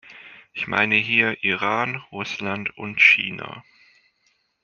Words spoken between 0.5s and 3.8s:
Ich meine hier Iran, Russland und China.